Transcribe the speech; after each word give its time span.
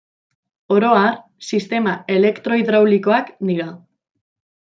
Oro 0.77 0.87
har 0.99 1.11
sistema 1.49 1.93
elektro-hidraulikoak 2.15 3.31
dira. 3.53 3.71